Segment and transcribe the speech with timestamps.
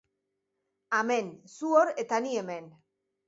[0.99, 2.73] Amen, zu hor eta ni hemen.